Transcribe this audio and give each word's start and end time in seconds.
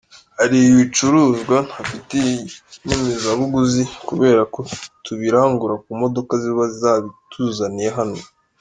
Hari 0.39 0.57
ibicuruzwa 0.69 1.55
ntafitiye 1.67 2.33
inyemezabuguzi 2.79 3.83
kubera 4.07 4.41
ko 4.53 4.59
tubirangura 5.05 5.75
ku 5.83 5.91
modoka 6.01 6.31
ziba 6.43 6.63
zabituzaniye 6.79 7.89
hano. 7.99 8.19